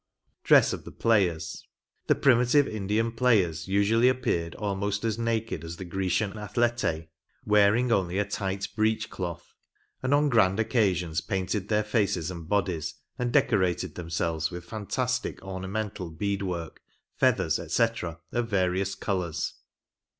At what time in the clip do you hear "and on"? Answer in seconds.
10.01-10.27